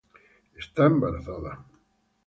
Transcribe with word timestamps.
•Está 0.61 0.87
embarazada. 0.89 1.53